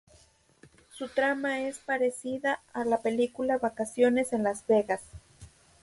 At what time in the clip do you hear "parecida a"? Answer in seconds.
1.77-2.85